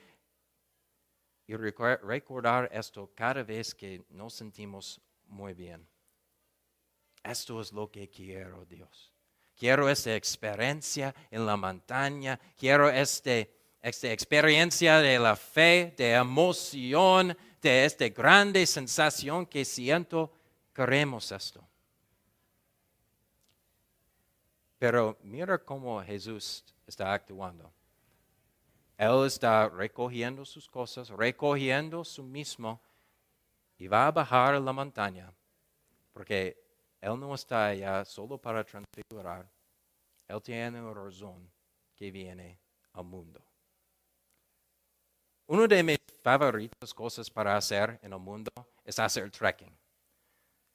y 1.46 1.56
recordar 1.56 2.70
esto 2.72 3.10
cada 3.14 3.42
vez 3.42 3.74
que 3.74 4.04
nos 4.10 4.34
sentimos 4.34 5.00
muy 5.26 5.52
bien. 5.52 5.86
Esto 7.22 7.60
es 7.60 7.72
lo 7.72 7.90
que 7.90 8.08
quiero, 8.08 8.64
Dios. 8.64 9.12
Quiero 9.60 9.90
esta 9.90 10.16
experiencia 10.16 11.14
en 11.30 11.44
la 11.44 11.54
montaña. 11.54 12.40
Quiero 12.56 12.88
este, 12.88 13.54
esta 13.82 14.10
experiencia 14.10 15.00
de 15.00 15.18
la 15.18 15.36
fe, 15.36 15.92
de 15.98 16.12
emoción, 16.12 17.36
de 17.60 17.84
esta 17.84 18.08
grande 18.08 18.64
sensación 18.64 19.44
que 19.44 19.66
siento. 19.66 20.32
Queremos 20.72 21.30
esto. 21.30 21.62
Pero 24.78 25.18
mira 25.22 25.58
cómo 25.58 26.02
Jesús 26.02 26.64
está 26.86 27.12
actuando. 27.12 27.70
Él 28.96 29.26
está 29.26 29.68
recogiendo 29.68 30.46
sus 30.46 30.66
cosas, 30.70 31.10
recogiendo 31.10 32.02
su 32.02 32.22
mismo 32.22 32.80
y 33.76 33.88
va 33.88 34.06
a 34.06 34.10
bajar 34.10 34.58
la 34.58 34.72
montaña 34.72 35.30
porque 36.14 36.69
él 37.00 37.18
no 37.18 37.34
está 37.34 37.66
allá 37.66 38.04
solo 38.04 38.36
para 38.38 38.62
transfigurar. 38.64 39.48
Él 40.28 40.42
tiene 40.42 40.80
una 40.80 40.92
razón 40.92 41.50
que 41.96 42.10
viene 42.10 42.58
al 42.92 43.04
mundo. 43.04 43.40
Una 45.46 45.66
de 45.66 45.82
mis 45.82 45.98
favoritas 46.22 46.94
cosas 46.94 47.28
para 47.28 47.56
hacer 47.56 47.98
en 48.02 48.12
el 48.12 48.18
mundo 48.18 48.50
es 48.84 48.98
hacer 48.98 49.30
trekking. 49.30 49.76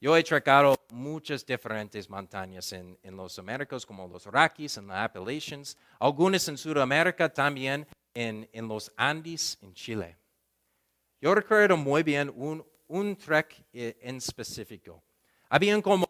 Yo 0.01 0.17
he 0.17 0.24
trekado 0.24 0.75
muchas 0.91 1.46
diferentes 1.46 2.10
montañas 2.10 2.74
en, 2.74 2.98
los 3.03 3.39
Américas, 3.39 3.86
como 3.86 4.08
los 4.08 4.25
Rockies, 4.25 4.77
en 4.77 4.88
las 4.88 5.05
Appalachians, 5.05 5.77
algunas 6.00 6.48
en 6.50 6.58
Sudamérica, 6.58 7.34
también 7.34 7.88
en, 8.13 8.67
los 8.67 8.91
Andes, 8.98 9.58
en 9.62 9.74
Chile. 9.74 10.17
Yo 11.22 11.34
recuerdo 11.34 11.77
muy 11.77 12.03
bien 12.03 12.32
un, 12.36 12.65
un 12.88 13.15
trek 13.15 13.65
eh, 13.72 13.98
en 14.01 14.17
específico. 14.17 15.01
Habían 15.50 15.82
como 15.82 16.05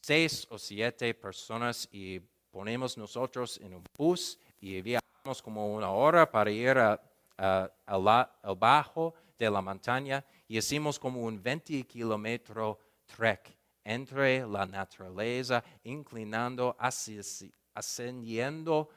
seis 0.00 0.46
o 0.50 0.58
siete 0.58 1.14
personas 1.14 1.88
y 1.92 2.20
ponemos 2.50 2.96
nosotros 2.96 3.58
en 3.62 3.74
un 3.74 3.84
bus 3.96 4.38
y 4.60 4.80
viajamos 4.80 5.42
como 5.42 5.74
una 5.74 5.90
hora 5.90 6.30
para 6.30 6.50
ir 6.50 6.76
al 6.76 8.58
bajo 8.58 9.14
de 9.38 9.50
la 9.50 9.60
montaña 9.60 10.24
y 10.48 10.58
hicimos 10.58 10.98
como 10.98 11.22
un 11.22 11.42
20 11.42 11.84
kilómetro 11.84 12.78
trek 13.06 13.56
entre 13.84 14.46
la 14.46 14.66
naturaleza, 14.66 15.64
inclinando, 15.84 16.76
ascendiendo 17.74 18.88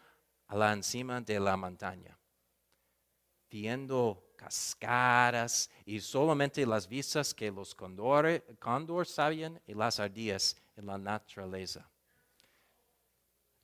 a 0.47 0.55
la 0.55 0.73
encima 0.73 1.21
de 1.21 1.39
la 1.39 1.55
montaña, 1.55 2.17
viendo 3.49 4.33
cascadas 4.35 5.69
y 5.85 6.01
solamente 6.01 6.65
las 6.65 6.87
vistas 6.87 7.33
que 7.33 7.49
los 7.49 7.73
cóndores 7.73 8.41
sabían 9.05 9.61
y 9.65 9.73
las 9.73 9.99
ardillas 9.99 10.57
en 10.75 10.85
la 10.85 10.97
naturaleza. 10.97 11.89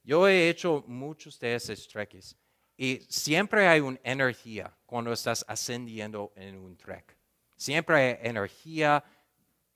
Yo 0.03 0.27
he 0.27 0.49
hecho 0.49 0.83
muchos 0.87 1.39
de 1.39 1.55
esos 1.55 1.87
treques 1.87 2.35
y 2.77 3.05
siempre 3.09 3.67
hay 3.67 3.81
una 3.81 3.99
energía 4.03 4.75
cuando 4.85 5.11
estás 5.11 5.43
ascendiendo 5.47 6.31
en 6.35 6.57
un 6.57 6.77
trek. 6.77 7.17
Siempre 7.55 7.95
hay 7.97 8.29
energía, 8.29 9.03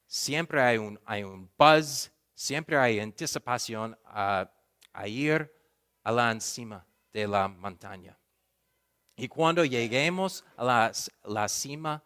siempre 0.06 0.60
hay 0.60 0.78
un, 0.78 1.50
buzz, 1.58 2.10
siempre 2.34 2.78
hay 2.78 2.98
anticipación 2.98 3.98
a, 4.06 4.50
a 4.92 5.08
ir 5.08 5.52
a 6.02 6.12
la 6.12 6.30
encima 6.30 6.86
de 7.12 7.28
la 7.28 7.46
montaña. 7.46 8.18
Y 9.16 9.28
cuando 9.28 9.64
lleguemos 9.64 10.44
a 10.56 10.64
la, 10.64 10.92
la 11.24 11.48
cima, 11.48 12.02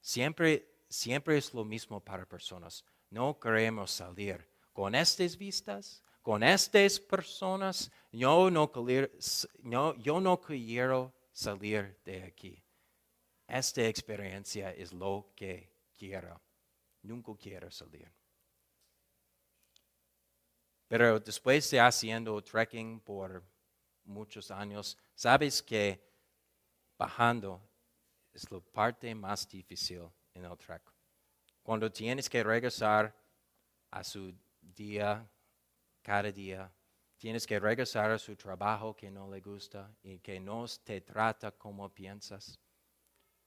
siempre, 0.00 0.66
siempre 0.88 1.38
es 1.38 1.54
lo 1.54 1.64
mismo 1.64 2.00
para 2.00 2.26
personas. 2.26 2.84
No 3.10 3.38
queremos 3.38 3.90
salir 3.90 4.48
con 4.72 4.94
estas 4.94 5.36
vistas, 5.36 6.02
con 6.22 6.42
estas 6.42 7.00
personas. 7.00 7.90
Yo 8.12 8.50
no, 8.50 8.70
no, 9.62 9.94
yo 9.96 10.20
no 10.20 10.40
quiero 10.40 11.12
salir 11.32 12.00
de 12.04 12.22
aquí. 12.22 12.62
Esta 13.46 13.86
experiencia 13.86 14.72
es 14.72 14.92
lo 14.92 15.32
que 15.34 15.72
quiero. 15.92 16.40
Nunca 17.02 17.32
quiero 17.36 17.70
salir. 17.70 18.10
Pero 20.86 21.18
después 21.18 21.70
de 21.70 21.80
haciendo 21.80 22.42
trekking 22.42 23.00
por 23.00 23.42
muchos 24.04 24.50
años, 24.50 24.96
sabes 25.14 25.62
que 25.62 26.00
bajando 26.98 27.60
es 28.32 28.50
la 28.50 28.60
parte 28.60 29.14
más 29.14 29.48
difícil 29.48 30.08
en 30.34 30.44
el 30.44 30.56
trek. 30.58 30.82
Cuando 31.70 31.88
tienes 31.88 32.28
que 32.28 32.42
regresar 32.42 33.14
a 33.92 34.02
su 34.02 34.34
día, 34.60 35.24
cada 36.02 36.32
día, 36.32 36.68
tienes 37.16 37.46
que 37.46 37.60
regresar 37.60 38.10
a 38.10 38.18
su 38.18 38.34
trabajo 38.34 38.96
que 38.96 39.08
no 39.08 39.30
le 39.30 39.40
gusta 39.40 39.88
y 40.02 40.18
que 40.18 40.40
no 40.40 40.64
te 40.82 41.00
trata 41.00 41.52
como 41.52 41.88
piensas, 41.88 42.58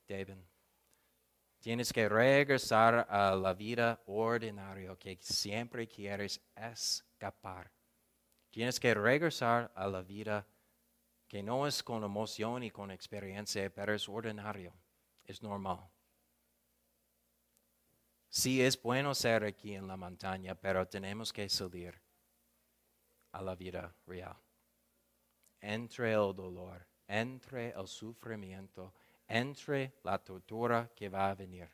deben. 0.08 0.42
Tienes 1.60 1.92
que 1.92 2.08
regresar 2.08 3.06
a 3.10 3.36
la 3.36 3.54
vida 3.54 4.02
ordinaria 4.06 4.96
que 4.96 5.18
siempre 5.20 5.86
quieres 5.86 6.40
escapar. 6.56 7.70
Tienes 8.50 8.80
que 8.80 8.94
regresar 8.94 9.70
a 9.76 9.86
la 9.86 10.02
vida 10.02 10.48
que 11.28 11.44
no 11.44 11.68
es 11.68 11.84
con 11.84 12.06
emoción 12.06 12.64
y 12.64 12.72
con 12.72 12.90
experiencia, 12.90 13.70
pero 13.70 13.94
es 13.94 14.08
ordinario, 14.08 14.72
es 15.26 15.44
normal. 15.44 15.93
Sí 18.36 18.64
es 18.64 18.82
bueno 18.82 19.14
ser 19.14 19.44
aquí 19.44 19.76
en 19.76 19.88
la 19.88 19.96
montaña, 19.96 20.56
pero 20.56 20.88
tenemos 20.88 21.32
que 21.32 21.48
salir 21.48 22.02
a 23.32 23.44
la 23.44 23.54
vida 23.54 23.96
real. 24.08 24.36
Entre 25.62 26.14
el 26.14 26.36
dolor, 26.36 26.84
entre 27.08 27.70
el 27.70 27.88
sufrimiento, 27.88 28.92
entre 29.28 29.94
la 30.04 30.18
tortura 30.18 30.90
que 30.96 31.10
va 31.10 31.30
a 31.30 31.36
venir. 31.36 31.70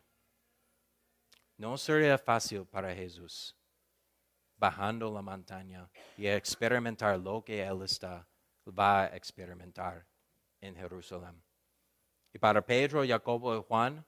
No 1.56 1.78
sería 1.78 2.18
fácil 2.18 2.66
para 2.66 2.94
Jesús 2.94 3.56
bajando 4.58 5.10
la 5.14 5.22
montaña 5.22 5.90
y 6.18 6.28
experimentar 6.28 7.18
lo 7.18 7.42
que 7.42 7.64
Él 7.64 7.84
está 7.84 8.28
va 8.68 9.04
a 9.04 9.16
experimentar 9.16 10.06
en 10.60 10.76
Jerusalén. 10.76 11.42
Y 12.34 12.38
para 12.38 12.62
Pedro, 12.62 13.08
Jacobo 13.08 13.56
y 13.56 13.64
Juan 13.66 14.06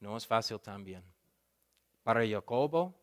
no 0.00 0.16
es 0.16 0.26
fácil 0.26 0.58
también. 0.58 1.04
Para 2.02 2.26
Jacobo 2.26 2.94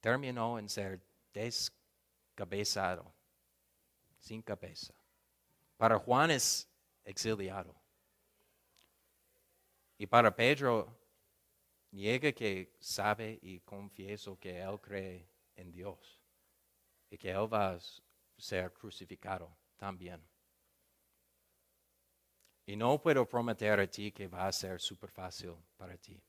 terminó 0.00 0.58
en 0.58 0.68
ser 0.68 1.00
descabezado, 1.32 3.12
sin 4.18 4.42
cabeza. 4.42 4.92
Para 5.76 5.98
Juan 5.98 6.30
es 6.30 6.68
exiliado. 7.04 7.74
Y 9.96 10.06
para 10.06 10.34
Pedro 10.34 10.98
niega 11.92 12.32
que 12.32 12.76
sabe 12.80 13.38
y 13.42 13.60
confieso 13.60 14.38
que 14.38 14.60
él 14.60 14.80
cree 14.80 15.28
en 15.54 15.70
Dios 15.70 16.20
y 17.08 17.16
que 17.16 17.30
él 17.30 17.52
va 17.52 17.72
a 17.72 17.78
ser 18.36 18.72
crucificado 18.72 19.54
también. 19.76 20.20
Y 22.66 22.76
no 22.76 23.00
puedo 23.00 23.28
prometer 23.28 23.80
a 23.80 23.86
ti 23.86 24.12
que 24.12 24.28
va 24.28 24.46
a 24.46 24.52
ser 24.52 24.80
súper 24.80 25.10
fácil 25.10 25.54
para 25.76 25.96
ti. 25.96 26.20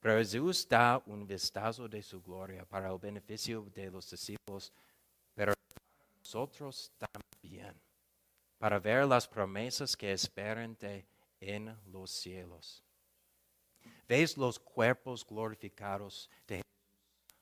Pero 0.00 0.18
Jesús 0.18 0.68
da 0.68 1.02
un 1.06 1.26
vistazo 1.26 1.88
de 1.88 2.02
su 2.02 2.22
gloria 2.22 2.64
para 2.64 2.90
el 2.90 2.98
beneficio 2.98 3.62
de 3.74 3.90
los 3.90 4.10
discípulos, 4.10 4.72
pero 5.34 5.52
para 5.52 6.06
nosotros 6.18 6.92
también, 6.98 7.74
para 8.58 8.78
ver 8.78 9.06
las 9.06 9.26
promesas 9.26 9.96
que 9.96 10.12
esperan 10.12 10.76
en 11.40 11.76
los 11.86 12.10
cielos. 12.10 12.84
¿Ves 14.08 14.36
los 14.36 14.58
cuerpos 14.58 15.26
glorificados 15.26 16.30
de 16.46 16.62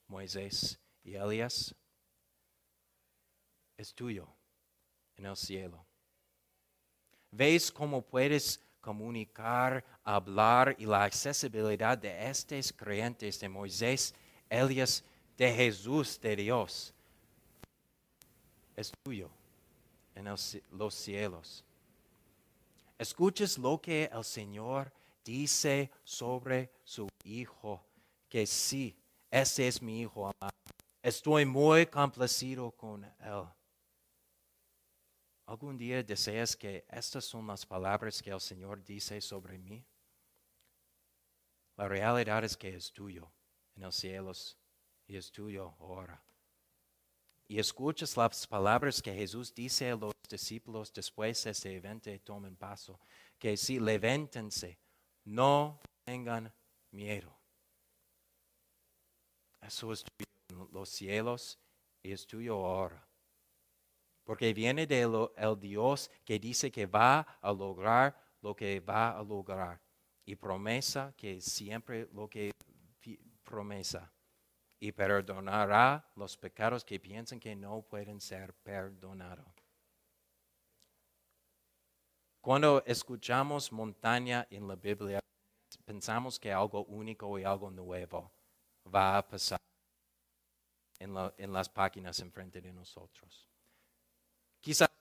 Moisés 0.09 0.79
y 1.03 1.15
Elías? 1.15 1.75
Es 3.77 3.93
tuyo 3.93 4.29
en 5.17 5.27
el 5.27 5.37
cielo. 5.37 5.85
¿Ves 7.31 7.71
cómo 7.71 8.01
puedes 8.01 8.64
comunicar, 8.85 9.83
hablar 10.05 10.77
y 10.79 10.85
la 10.85 11.05
accesibilidad 11.05 11.97
de 11.97 12.29
estos 12.29 12.71
creyentes 12.71 13.41
de 13.41 13.49
Moisés, 13.49 14.15
Elías, 14.51 15.03
de 15.39 15.51
Jesús, 15.51 16.21
de 16.21 16.37
Dios? 16.37 16.93
Es 18.77 18.93
tuyo 19.03 19.31
en 20.15 20.27
los 20.27 20.95
cielos. 20.95 21.65
Escuches 22.99 23.57
lo 23.57 23.81
que 23.81 24.11
el 24.13 24.23
Señor 24.23 24.93
dice 25.25 25.91
sobre 26.05 26.71
su 26.85 27.09
Hijo, 27.25 27.83
que 28.29 28.47
sí, 28.47 28.95
ese 29.31 29.67
es 29.67 29.81
mi 29.81 30.03
Hijo 30.03 30.27
amado. 30.27 30.53
Estoy 31.03 31.47
muy 31.47 31.87
complacido 31.87 32.71
con 32.71 33.03
Él. 33.05 33.45
¿Algún 35.55 35.79
día 35.79 36.03
deseas 36.03 36.57
que 36.57 36.85
estas 36.91 37.25
son 37.27 37.47
las 37.47 37.65
palabras 37.65 38.21
que 38.21 38.31
el 38.31 38.41
Señor 38.41 38.83
dice 38.83 39.21
sobre 39.21 39.57
mí? 39.57 39.87
La 41.77 41.87
realidad 41.87 42.43
es 42.43 42.57
que 42.57 42.75
es 42.75 42.93
tuyo 42.93 43.31
en 43.77 43.83
los 43.85 43.95
cielos 43.95 44.59
y 45.07 45.15
es 45.15 45.31
tuyo 45.31 45.77
ahora. 45.79 46.21
Y 47.47 47.61
escuchas 47.61 48.17
las 48.17 48.49
palabras 48.49 49.01
que 49.01 49.15
Jesús 49.15 49.55
dice 49.55 49.93
a 49.93 49.95
los 49.95 50.13
discípulos 50.29 50.93
después 50.93 51.45
de 51.45 51.53
ese 51.53 51.77
evento 51.77 52.11
tomen 52.25 52.57
paso. 52.57 52.99
Que 53.39 53.57
si 53.57 53.79
levántense, 53.79 54.77
no 55.23 55.79
tengan 56.05 56.53
miedo. 56.91 57.33
Eso 59.63 59.93
es 59.93 60.03
tuyo 60.03 60.27
en 60.49 60.73
los 60.73 60.89
cielos 60.89 61.61
y 62.03 62.11
es 62.11 62.27
tuyo 62.27 62.57
ahora 62.57 63.14
porque 64.25 64.53
viene 64.55 64.87
de 64.87 65.03
el 65.03 65.61
Dios 65.61 66.11
que 66.25 66.39
dice 66.39 66.71
que 66.73 66.87
va 66.87 67.21
a 67.41 67.53
lograr 67.53 68.19
lo 68.41 68.55
que 68.57 68.81
va 68.81 69.17
a 69.17 69.23
lograr 69.23 69.81
y 70.25 70.35
promesa 70.37 71.15
que 71.17 71.41
siempre 71.41 72.09
lo 72.13 72.29
que 72.29 72.51
promesa 73.45 74.11
y 74.81 74.93
perdonará 74.93 76.05
los 76.17 76.37
pecados 76.37 76.85
que 76.85 76.99
piensan 76.99 77.39
que 77.39 77.55
no 77.55 77.83
pueden 77.83 78.21
ser 78.21 78.55
perdonados. 78.55 79.47
Cuando 82.41 82.83
escuchamos 82.85 83.73
montaña 83.73 84.47
en 84.51 84.69
la 84.69 84.77
Biblia, 84.77 85.21
pensamos 85.85 86.39
que 86.39 86.53
algo 86.53 86.85
único 86.85 87.39
y 87.39 87.45
algo 87.45 87.71
nuevo 87.71 88.31
va 88.95 89.17
a 89.17 89.27
pasar 89.27 89.59
en, 90.99 91.15
en 91.39 91.53
las 91.53 91.69
páginas 91.69 92.21
enfrente 92.21 92.61
de 92.61 92.73
nosotros. 92.73 93.54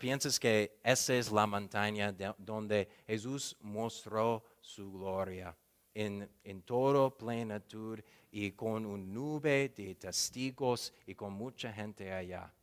Pienses 0.04 0.38
que 0.38 0.82
esa 0.84 1.16
es 1.16 1.32
la 1.32 1.48
montaña 1.48 2.14
donde 2.38 2.90
Jesús 3.08 3.56
mostró 3.62 4.44
su 4.60 4.92
gloria 4.92 5.56
en, 5.94 6.30
en 6.44 6.62
toda 6.64 7.10
plenitud 7.10 8.02
y 8.30 8.52
con 8.52 8.86
una 8.86 9.02
nube 9.02 9.70
de 9.70 9.96
testigos 9.96 10.94
y 11.08 11.16
con 11.16 11.32
mucha 11.32 11.72
gente 11.72 12.12
allá. 12.12 12.54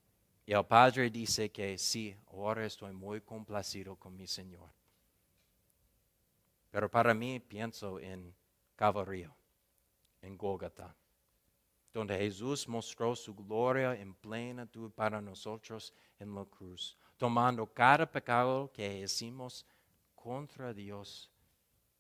Y 0.45 0.53
el 0.53 0.67
Padre 0.67 1.09
dice 1.09 1.51
que 1.51 1.79
sí, 1.79 2.15
ahora 2.31 2.67
estoy 2.67 2.93
muy 2.93 3.23
complacido 3.23 3.97
con 3.97 4.15
mi 4.15 4.27
Señor. 4.27 4.69
Pero 6.71 6.91
para 6.91 7.15
mí 7.15 7.41
pienso 7.41 7.99
en 8.01 8.35
Calvario, 8.77 9.35
en 10.21 10.37
Golgotha 10.37 10.95
donde 11.93 12.17
Jesús 12.17 12.69
mostró 12.69 13.17
su 13.17 13.35
gloria 13.35 13.95
en 13.95 14.15
plenitud 14.15 14.91
para 14.93 15.21
nosotros 15.21 15.93
en 16.19 16.35
la 16.35 16.45
cruz, 16.45 16.97
tomando 17.21 17.67
cada 17.67 18.11
pecado 18.11 18.73
que 18.73 19.03
hicimos 19.03 19.67
contra 20.15 20.73
Dios. 20.73 21.31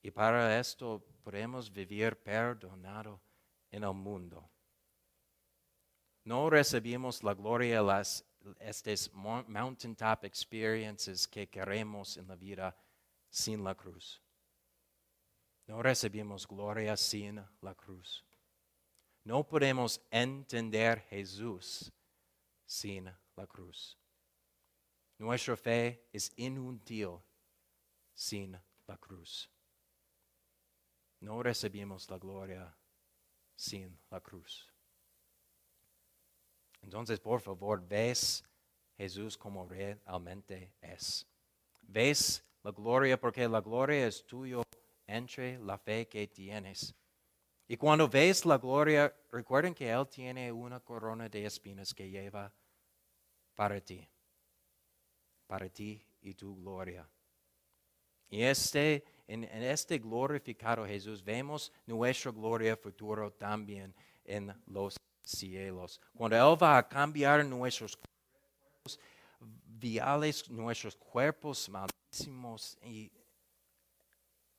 Y 0.02 0.10
para 0.10 0.58
esto 0.58 1.04
podemos 1.22 1.70
vivir 1.70 2.16
perdonado 2.16 3.20
en 3.70 3.84
el 3.84 3.92
mundo. 3.92 4.48
No 6.24 6.48
recibimos 6.48 7.22
la 7.22 7.34
gloria 7.34 7.82
las, 7.82 8.24
estas 8.58 9.10
mountaintop 9.12 10.24
experiences 10.24 11.28
que 11.28 11.50
queremos 11.50 12.16
en 12.16 12.26
la 12.26 12.36
vida 12.36 12.74
sin 13.28 13.62
la 13.62 13.74
cruz. 13.74 14.22
No 15.66 15.82
recibimos 15.82 16.48
gloria 16.48 16.96
sin 16.96 17.44
la 17.60 17.74
cruz. 17.74 18.24
No 19.24 19.46
podemos 19.46 20.00
entender 20.10 21.00
Jesús 21.10 21.92
sin 22.64 23.04
la 23.36 23.46
cruz. 23.46 23.99
Nuestra 25.20 25.54
fe 25.54 26.08
es 26.14 26.32
inútil 26.36 27.18
sin 28.14 28.58
la 28.86 28.96
cruz. 28.96 29.50
No 31.20 31.42
recibimos 31.42 32.08
la 32.08 32.16
gloria 32.16 32.74
sin 33.54 33.98
la 34.10 34.18
cruz. 34.22 34.66
Entonces, 36.80 37.20
por 37.20 37.42
favor, 37.42 37.86
ves 37.86 38.42
Jesús 38.96 39.36
como 39.36 39.68
realmente 39.68 40.72
es. 40.80 41.26
Ves 41.82 42.42
la 42.62 42.70
gloria 42.70 43.20
porque 43.20 43.46
la 43.46 43.60
gloria 43.60 44.06
es 44.06 44.24
tuyo 44.24 44.62
entre 45.06 45.58
la 45.58 45.76
fe 45.76 46.08
que 46.08 46.28
tienes. 46.28 46.94
Y 47.68 47.76
cuando 47.76 48.08
ves 48.08 48.46
la 48.46 48.56
gloria, 48.56 49.14
recuerden 49.30 49.74
que 49.74 49.90
Él 49.90 50.08
tiene 50.08 50.50
una 50.50 50.80
corona 50.80 51.28
de 51.28 51.44
espinas 51.44 51.92
que 51.92 52.08
lleva 52.08 52.50
para 53.54 53.78
ti, 53.82 54.08
para 55.50 55.68
ti 55.68 56.00
y 56.22 56.32
tu 56.34 56.54
gloria. 56.54 57.04
Y 58.28 58.40
este, 58.42 59.02
en, 59.26 59.42
este 59.42 59.98
glorificado 59.98 60.86
Jesús 60.86 61.24
vemos 61.24 61.72
nuestra 61.84 62.30
gloria 62.30 62.76
futura 62.76 63.28
también 63.32 63.92
en 64.24 64.54
los 64.66 64.94
cielos. 65.24 66.00
Cuando 66.16 66.36
Él 66.36 66.62
va 66.62 66.78
a 66.78 66.88
cambiar 66.88 67.44
nuestros 67.44 67.96
cuerpos 67.96 69.00
viales, 69.66 70.48
nuestros 70.48 70.94
cuerpos 70.94 71.68
malísimos 71.68 72.78
y 72.84 73.10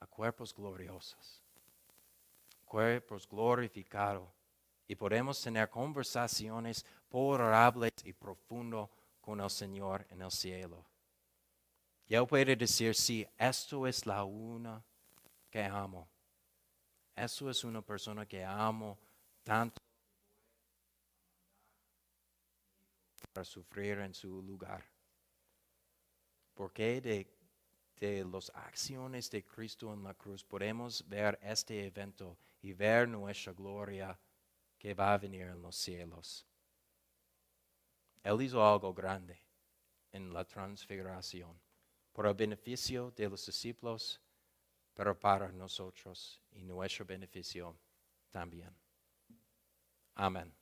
a 0.02 0.06
cuerpos 0.08 0.54
gloriosos, 0.54 1.42
cuerpos 2.66 3.26
glorificados. 3.30 4.28
Y 4.90 4.96
podemos 4.96 5.42
tener 5.42 5.70
conversaciones 5.70 6.86
honorables 7.12 7.94
y 8.04 8.12
profundas 8.12 8.90
con 9.32 9.40
el 9.40 9.50
Señor 9.50 10.06
en 10.10 10.22
el 10.22 10.30
cielo. 10.30 10.86
Y 12.06 12.16
Él 12.16 12.28
puede 12.28 12.54
decir, 12.54 12.94
sí, 12.94 13.26
esto 13.38 13.88
es 13.88 14.06
la 14.06 14.26
una 14.26 14.84
que 15.50 15.64
amo. 15.64 16.06
Eso 17.16 17.50
es 17.50 17.64
una 17.64 17.82
persona 17.82 18.26
que 18.26 18.44
amo 18.44 19.00
tanto 19.42 19.82
para 23.32 23.46
sufrir 23.46 24.00
en 24.00 24.14
su 24.14 24.42
lugar. 24.42 24.84
Porque 26.54 27.00
de, 27.00 27.26
de 28.02 28.26
las 28.26 28.52
acciones 28.54 29.32
de 29.32 29.46
Cristo 29.46 29.94
en 29.94 30.04
la 30.04 30.14
cruz 30.14 30.44
podemos 30.44 31.08
ver 31.08 31.40
este 31.42 31.86
evento 31.86 32.38
y 32.62 32.74
ver 32.74 33.08
nuestra 33.08 33.54
gloria 33.54 34.20
que 34.78 34.94
va 34.94 35.14
a 35.14 35.18
venir 35.18 35.44
en 35.44 35.62
los 35.62 35.78
cielos. 35.78 36.46
Él 38.24 38.42
hizo 38.42 38.66
algo 38.66 38.94
grande 38.94 39.42
en 40.12 40.34
la 40.34 40.46
transfiguración 40.46 41.60
por 42.12 42.28
el 42.28 42.34
beneficio 42.34 43.12
de 43.12 43.30
los 43.30 43.46
discípulos, 43.46 44.22
pero 44.94 45.18
para 45.18 45.52
nosotros 45.52 46.42
y 46.52 46.62
nuestro 46.62 47.06
beneficio 47.06 47.78
también. 48.30 48.76
Amén. 50.16 50.61